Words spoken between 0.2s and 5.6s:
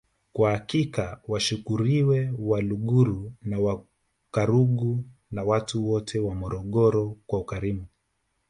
Kwa hakika washukuriwe Waluguru na Wakaguru na